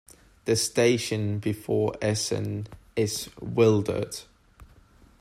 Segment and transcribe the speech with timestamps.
[0.45, 2.65] The station before Essen
[2.95, 4.25] is Wildert.